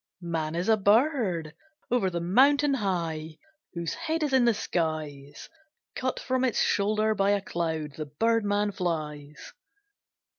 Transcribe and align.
Man 0.23 0.55
is 0.55 0.67
a 0.67 0.77
bird: 0.77 1.53
Over 1.91 2.09
the 2.09 2.19
mountain 2.19 2.73
high, 2.73 3.37
Whose 3.75 3.93
head 3.93 4.23
is 4.23 4.33
in 4.33 4.45
the 4.45 4.53
skies, 4.55 5.47
Cut 5.95 6.19
from 6.19 6.43
its 6.43 6.59
shoulder 6.59 7.13
by 7.13 7.29
A 7.29 7.39
cloud 7.41 7.97
the 7.97 8.07
bird 8.07 8.43
man 8.43 8.71
flies. 8.71 9.53